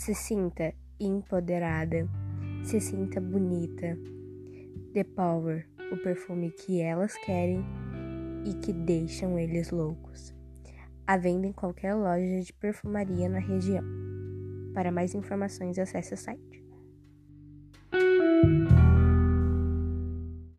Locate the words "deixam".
8.72-9.38